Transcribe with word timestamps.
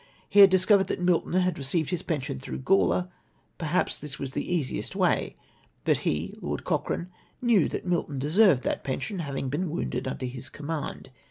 He 0.27 0.39
had 0.39 0.49
discovered 0.49 0.87
that 0.87 0.99
Milton 0.99 1.33
had 1.33 1.59
received 1.59 1.91
his 1.91 2.01
pension 2.01 2.39
througli 2.39 2.63
Gawler, 2.63 3.09
perhaps 3.59 3.99
this 3.99 4.17
was 4.17 4.31
the 4.33 4.51
easiest 4.51 4.95
way; 4.95 5.35
but 5.85 5.97
he 5.97 6.33
(Lord 6.41 6.63
Cochrane) 6.63 7.11
knew 7.39 7.69
that 7.69 7.85
Milton 7.85 8.17
deserved 8.17 8.63
that 8.63 8.83
pension, 8.83 9.19
having 9.19 9.47
been 9.49 9.69
wounded 9.69 10.07
under 10.07 10.25
his 10.25 10.49
command. 10.49 11.11